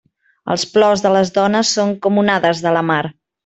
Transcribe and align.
Els 0.53 0.63
plors 0.77 1.03
de 1.03 1.11
les 1.17 1.31
dones 1.37 1.75
són 1.77 1.95
com 2.07 2.21
onades 2.25 2.65
de 2.67 2.73
la 2.81 2.87
mar. 2.93 3.01